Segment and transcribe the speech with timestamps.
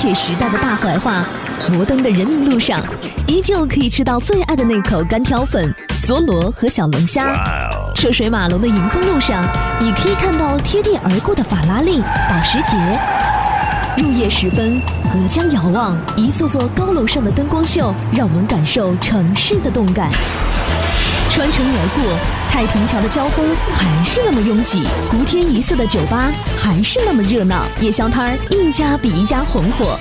[0.00, 1.24] 铁时代的大怀化，
[1.72, 2.80] 摩登的人民路上，
[3.26, 7.32] 依旧可以吃到最爱的那口干挑粉、梭罗和小龙虾。
[7.96, 9.42] 车水马龙的迎风路上，
[9.80, 12.00] 你可以看到贴地而过的法拉利、
[12.30, 12.76] 保时捷。
[14.00, 14.80] 入夜时分，
[15.12, 20.12] 隔江遥望，一座座高楼上的灯光秀，让我们感受城市的动感。
[21.28, 29.96] 穿城而过，太平桥的交通还是那么拥挤，湖天一色的酒吧还是那么热闹，夜宵摊儿一家比一家红火。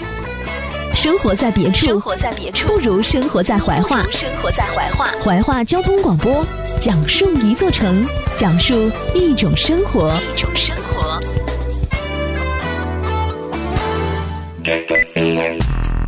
[0.95, 4.03] 生活在别处，生活在别处，不如生活在怀化。
[4.09, 6.43] 生活在怀化，怀化交通广播，
[6.79, 8.03] 讲述一座城，
[8.35, 11.21] 讲述一种生活，一种生活。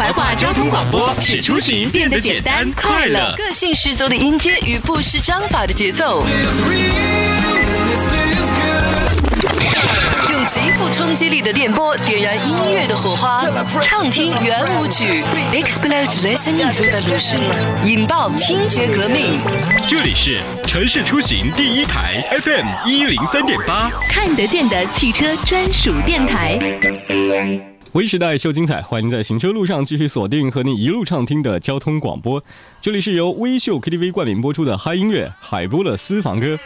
[0.00, 6.24] 怀化交通广播使出行变得简单快乐，个性十足的音阶与不失章法的节奏，
[10.30, 13.44] 用极富冲击力的电波点燃音乐的火花，
[13.82, 19.38] 畅听圆舞曲，explode listening revolution，引爆听觉革命。
[19.86, 26.58] 这里是城市出行第一台 FM 一零三点八，看得见的汽车专属电台。
[27.92, 32.40] 微时代秀精彩，欢迎在行车路上继续锁定和你一路畅听的交通广播。
[32.80, 36.56] 这里是由微秀 KTV 冠名播出的嗨音乐海波的私房歌。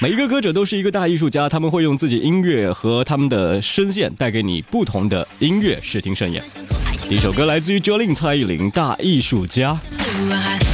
[0.00, 6.42] 每一个歌者都是一个大艺术家，他们会用自己音乐和他们的声线带给你不同的音乐视听盛宴。
[7.06, 9.74] 第一首歌来自于 Jolin 蔡依林《大艺术家》。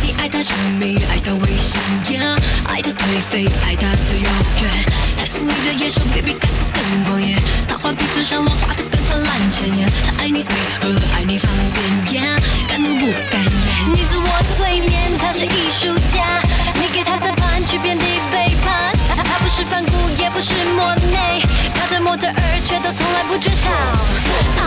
[0.05, 2.39] 你爱他神秘，爱他危险呀，
[2.69, 4.31] 爱他颓废，爱他的遥
[4.63, 4.71] 远。
[5.17, 7.35] 他是你的野兽，baby，看似更狂野。
[7.67, 9.91] 他画笔嘴上，我画的更灿烂鲜艳。
[10.05, 12.37] 他爱你随和，爱你方便呀，
[12.69, 13.53] 敢怒不敢言。
[13.93, 16.43] 你自我催眠，他是艺术家，
[16.75, 18.95] 你给他三盘，去遍地背叛。
[19.17, 21.43] 他不是反骨，也不是莫内，
[21.75, 23.71] 他的模特儿却都从来不缺少。
[23.71, 24.63] 啊，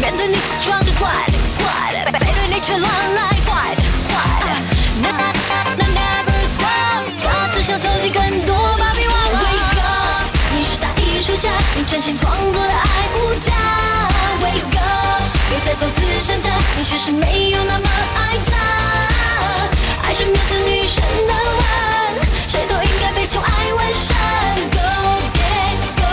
[0.00, 4.81] 面对你自装的怪的怪的，背对你却乱来坏的坏的。
[16.92, 18.52] 其实没有那么爱他。
[20.04, 21.64] 爱是面对女神的吻，
[22.46, 24.14] 谁都应该被宠爱完善。
[24.70, 24.78] Go
[25.32, 26.04] get go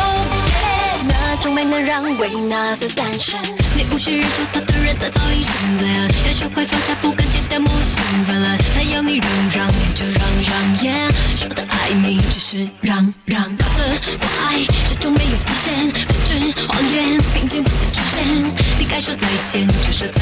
[0.47, 3.37] get，那种美能让维纳斯诞生。
[3.75, 6.07] 你无需忍受他的人，他早已生在岸。
[6.25, 8.57] 要学会放下，不敢戒掉母性泛滥。
[8.73, 13.43] 他要你让让就让让说的爱你只是让让。
[13.57, 13.99] 他的
[14.47, 16.29] 爱始终没有底线，复制
[16.67, 18.68] 谎言，并肩不再出现。
[18.99, 20.19] 说再见就说再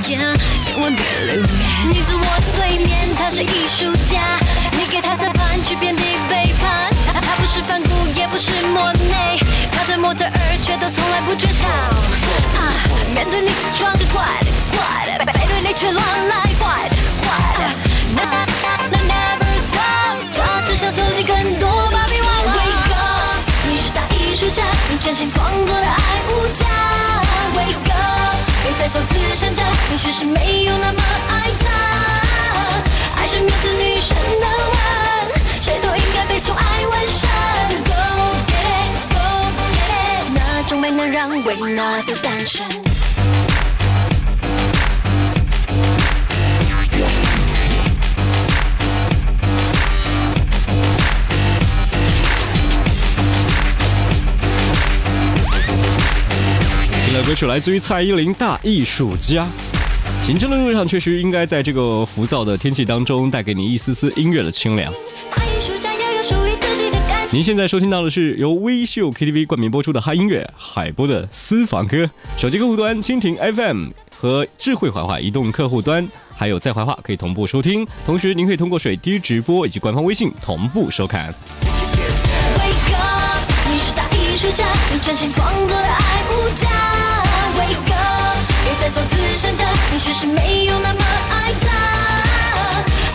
[0.00, 1.46] 见，yeah，千万别留恋。
[1.90, 2.24] 你自我
[2.54, 4.40] 催眠，他是艺术家，
[4.72, 6.90] 你给他三盘，去遍地背叛。
[7.12, 9.38] 他不是反骨，也不是莫内，
[9.70, 11.68] 他的模特儿却都从来不缺少。
[11.68, 12.72] 啊，
[13.14, 17.60] 面对你自装的怪的怪的，背对你却乱来坏的坏的。
[19.04, 22.52] never stop，他只想收集更多芭比娃娃。
[22.54, 26.64] Wake up，你是大艺术家，你真心创作的爱无价。
[27.54, 27.83] Wake
[28.64, 30.98] 别再做慈善家，你其实没有那么
[31.28, 31.66] 爱他。
[33.20, 34.80] 爱是面对女神的吻，
[35.60, 37.28] 谁都应该被宠爱完善。
[37.84, 37.92] Go
[38.48, 39.20] get it, go
[39.76, 39.84] get
[40.24, 42.66] it，那种美能让维纳斯诞生。
[57.26, 59.46] 歌曲来自于蔡依林《大艺术家》。
[60.26, 64.92] 行车的路上，确实应该在这个浮躁的天气当中，带给你一丝丝音乐的清凉。
[65.34, 72.10] 大艺术家要有属于自己的感您现在收听到的是由微秀 KTV 冠名播出的嗨音乐海波的私房歌。
[72.36, 77.86] 手机客户端蜻蜓 FM 和智慧怀化移动客户端，还有在怀化可以同步收听。
[78.04, 81.34] 同时，您可以通过水滴直播以及官方微信同步收看。
[83.66, 87.03] 你是大艺术家，你真心创作的爱无价。
[89.34, 91.00] Wake up，别再做慈善家，你其实没有那么
[91.30, 91.66] 爱他。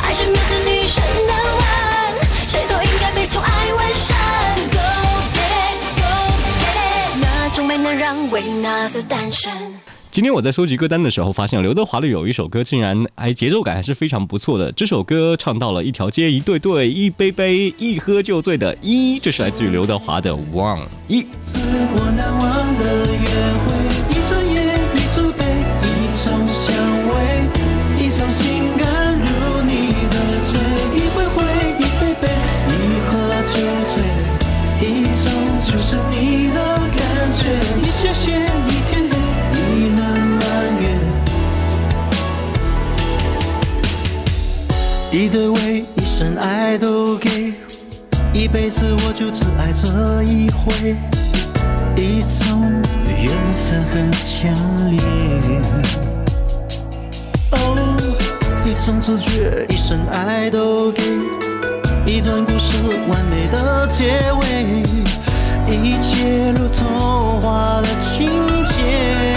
[0.06, 1.64] 爱是面对女神的吻，
[2.46, 4.18] 谁都应该被宠爱完善。
[4.70, 4.78] Go
[5.34, 5.40] get
[5.72, 6.04] it，go
[6.60, 9.50] get it，那种美能让维纳斯诞生。
[10.12, 14.72] 今天我在收集歌单的时候，发现刘德华的有一首歌，竟然哎节奏感还是非常不错的。
[14.74, 21.22] 这首歌唱到了一条街，一对对，一杯杯，一喝就醉的一，这是来自于刘德华的《忘一》。
[21.26, 21.28] 一
[46.70, 47.52] 爱都给，
[48.32, 50.96] 一辈子我就只爱这一回，
[51.96, 52.72] 一种
[53.08, 54.54] 缘分很强
[54.92, 55.02] 烈。
[57.54, 57.98] 哦，
[58.64, 61.02] 一种直觉，一生爱都给，
[62.06, 64.84] 一段故事完美的结尾，
[65.76, 68.30] 一切如童话的情
[68.66, 69.29] 节。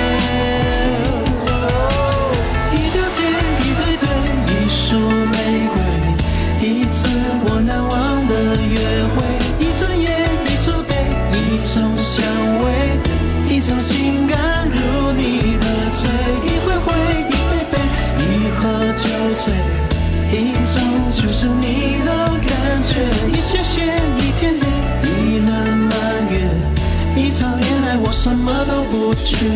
[29.15, 29.47] 缺，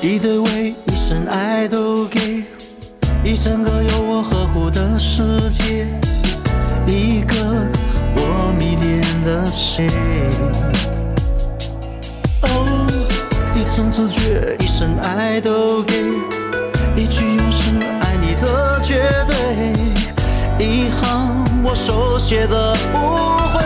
[0.00, 2.44] 一对为一生爱都给，
[3.24, 5.86] 一整个由我呵护的世界，
[6.86, 7.34] 一个
[8.16, 9.88] 我迷恋的谁。
[12.42, 12.86] 哦，
[13.54, 15.94] 一种直觉，一生爱都给，
[16.96, 19.34] 一句永世爱你的绝对，
[20.58, 22.96] 一行我手写的无
[23.52, 23.62] 悔。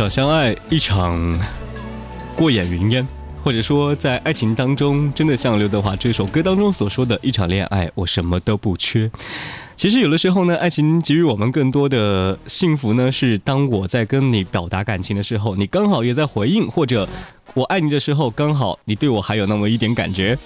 [0.00, 1.38] 场相爱，一场
[2.34, 3.06] 过眼云烟，
[3.44, 9.10] 或者说在爱情当中，真的像刘德华这首歌当中所说的一场恋爱，我什么都不缺。
[9.76, 17.06] 其实有的时候呢，爱情给予我们更多的幸福呢，是当我在跟你表达感情的时候，你刚好也在回应，或者
[17.52, 20.38] 我爱你的时候，刚好你对我还有那么一点感觉。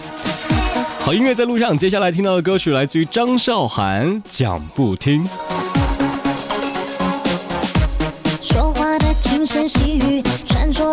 [0.99, 5.25] 好音乐在路上，接下来听到的歌曲来自于张韶涵，《讲不听》。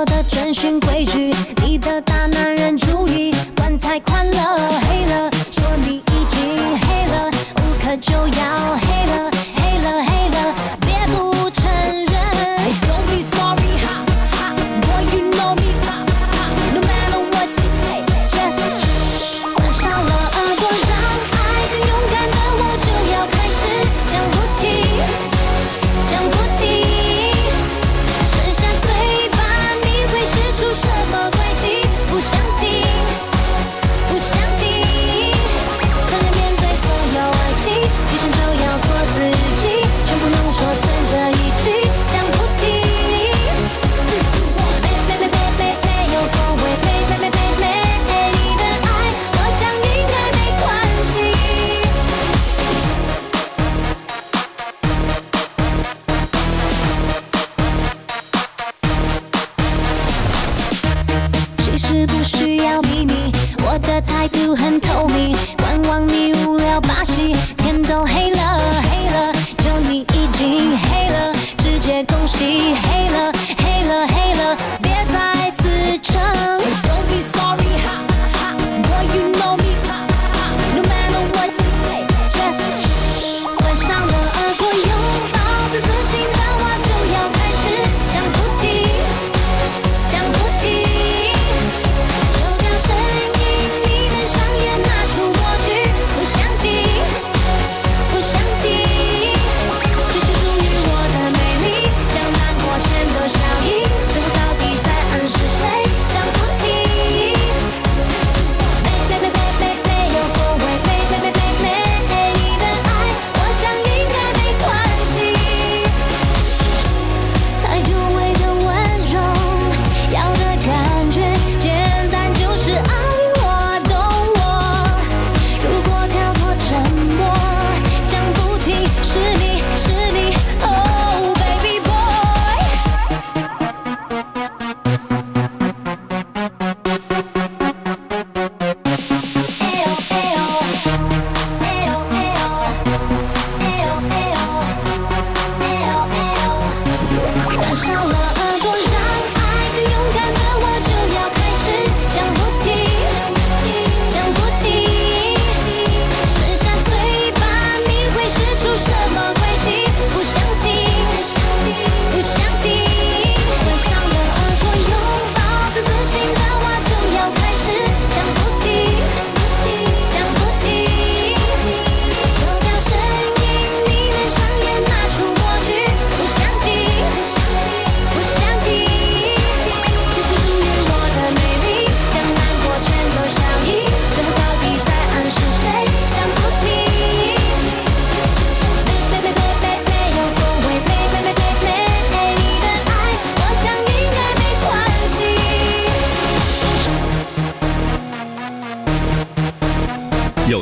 [0.06, 1.32] 的遵循规矩，
[1.64, 2.02] 你的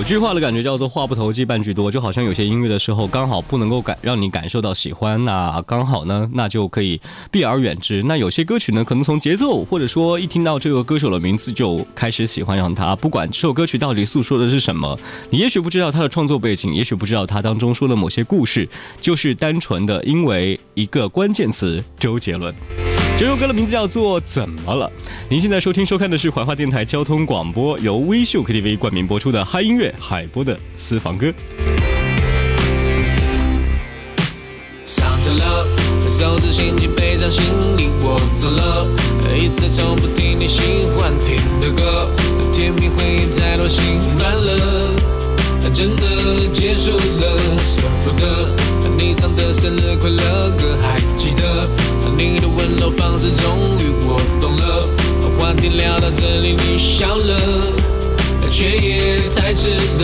[0.10, 7.00] 一句话的感觉叫做话不投机半句多，就好像有些音乐的时候刚好不能够感让你感受到喜欢，那刚好呢，那就可以
[7.30, 8.01] 避而远之。
[8.01, 14.98] 那有些歌曲呢，可能从节奏或者说一听到这个歌手的名字就开始喜欢上他，不管这首歌曲到底诉说的是什么，
[15.30, 18.68] 你也许不知道他的创作背景，也许不知道他当中说的某些故事，
[19.00, 22.51] 就是单纯的因为一个关键词周杰伦。
[23.16, 24.89] 这首歌的名字叫做《怎么了》。
[25.30, 31.32] 您现在收听收看的是怀化电台交通广播，由微秀 KTV 冠名播出的嗨音乐海波的私房歌。
[34.86, 35.68] 上车了，
[36.10, 37.44] 收拾心情，背上行
[37.77, 38.88] 李，我走了。
[39.36, 40.62] 一再重复听你喜
[40.98, 42.10] 欢听的歌，
[42.51, 43.84] 甜蜜回忆太多，心
[44.18, 44.96] 软了。
[45.72, 48.56] 真的结束了，舍不得。
[48.98, 51.68] 你唱的生日快乐歌还记得？
[52.18, 54.89] 你的温柔方式终于我懂了。
[55.38, 57.38] 话题聊到这里，你笑了，
[58.50, 60.03] 却也太迟了。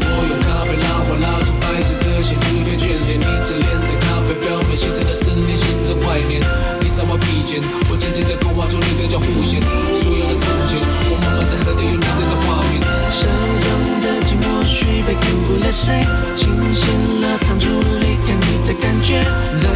[0.00, 6.40] 我用咖啡拉花拉出白色的线，图片眷恋你侧脸在咖啡表面形成的思念，形成怀念。
[6.80, 9.60] 你在我鼻尖，我渐渐的勾画出你嘴角弧线。
[10.00, 12.80] 所有的从前，我慢慢的喝的有你在的画面。
[13.12, 16.00] 手中的寂寞许被哭了谁？
[16.34, 17.68] 清醒了当初
[18.00, 19.22] 离开你的感觉，
[19.56, 19.68] 再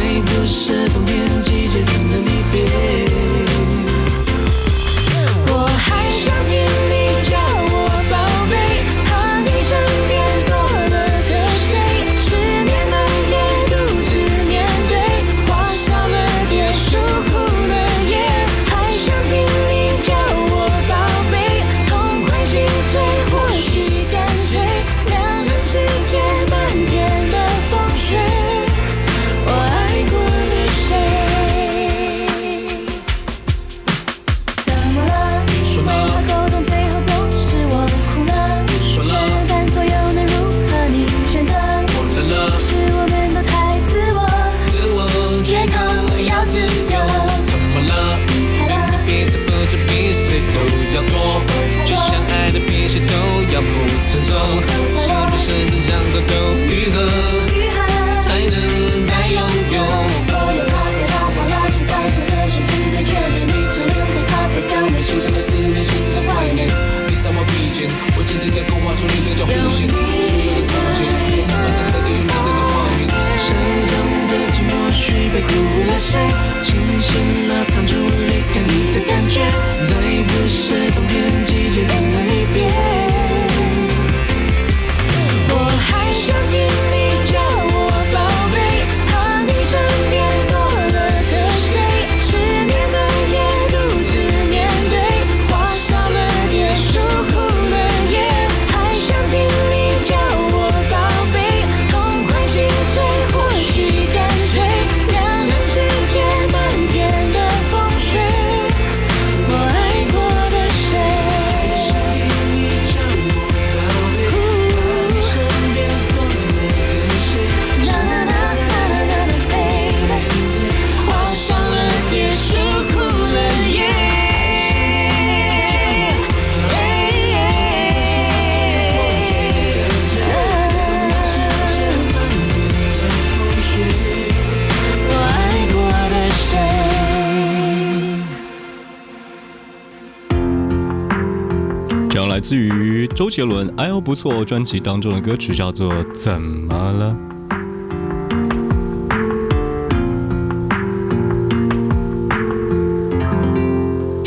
[142.47, 147.13] 自于周杰伦《哎呦不错》专辑当中的歌曲叫做《怎么了》。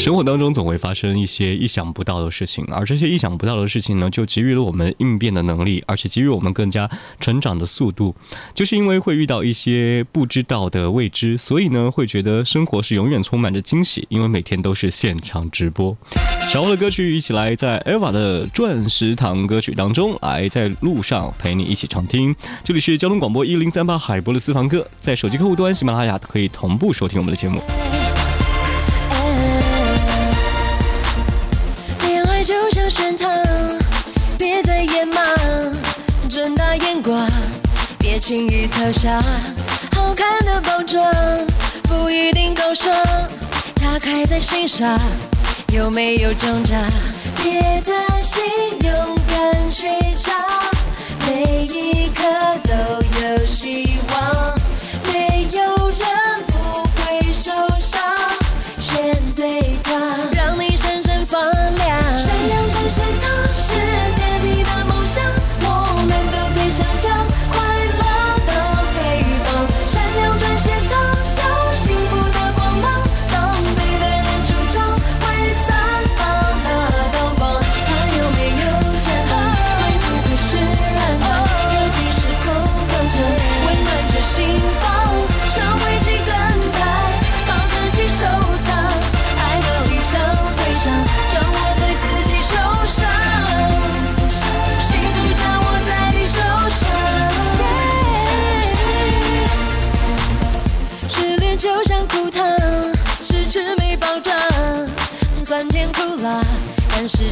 [0.01, 6.91] 生活当中总会发生一些意想不到的事情，而这些意想不到的事情呢，就给予了我们应变的能力，而且给予我们更加
[7.21, 8.17] 成长的速度。
[8.55, 15.95] 就是因为会遇到一些不知道的未知，所以呢，会觉得生活是永远充满着惊喜，因为每天都是现场直播。
[16.51, 22.35] 小欧的歌曲，一起来在 Eva 的钻石堂歌曲当中，来在路上陪你一起畅听。
[22.65, 27.61] 这里是交通广播一零三八海波的私房歌，在手机客户端喜马拉雅可以同步收听我们的节目。
[37.03, 37.27] 光，
[37.99, 39.21] 别轻易投降。
[39.95, 41.05] 好看的包装
[41.85, 42.95] 不一定够爽，
[43.77, 44.99] 它开在心上，
[45.73, 46.77] 有没有挣扎？
[47.43, 48.43] 别担心，
[48.83, 50.35] 勇敢去闯，
[51.27, 52.23] 每一刻
[52.65, 52.73] 都
[53.29, 54.60] 有希望，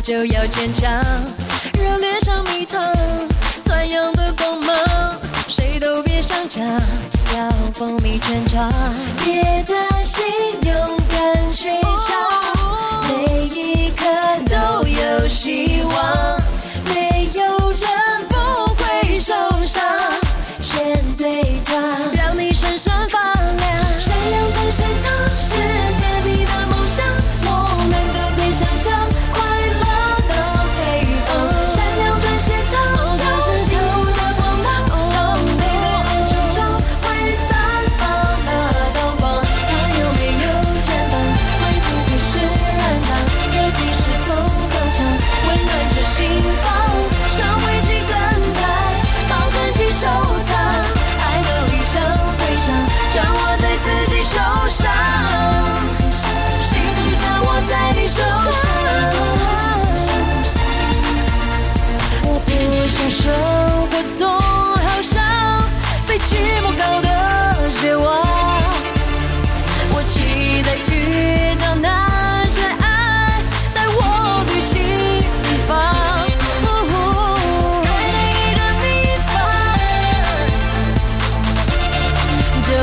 [0.08, 0.90] 就要坚强
[1.74, 2.82] 热烈像蜜糖
[3.60, 4.74] 钻漾的光芒
[5.48, 8.72] 谁都别想抢要风靡全场
[9.22, 10.24] 别担心
[10.64, 14.06] 勇敢去闯每一刻
[14.48, 16.38] 都有希望。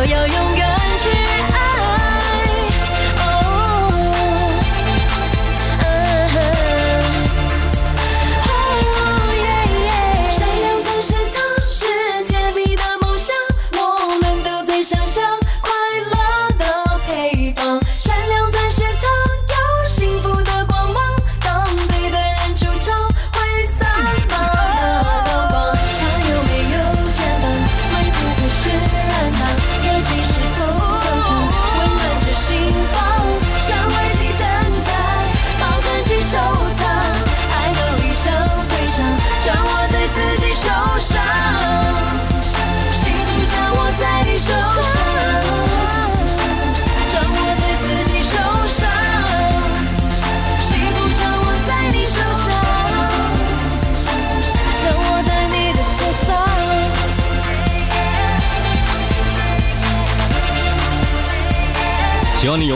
[0.07, 0.44] Yêu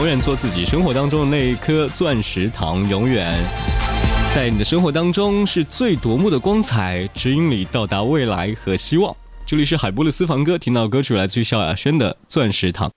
[0.00, 3.30] 永远做自己生活当中的那一颗钻石糖永远
[4.32, 9.14] 在你的生活当中是最夺目的光彩指引你到达未来和希望。
[9.44, 12.90] 这里是海波的私房歌听到歌曲来自于萧亚轩的钻石糖。